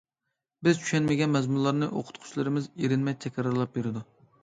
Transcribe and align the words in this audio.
بىز 0.67 0.79
چۈشەنمىگەن 0.85 1.31
مەزمۇنلارنى 1.35 1.91
ئوقۇتقۇچىلىرىمىز 1.93 2.73
ئېرىنمەي 2.75 3.21
تەكرارلاپ 3.27 3.81
بېرىدۇ. 3.81 4.09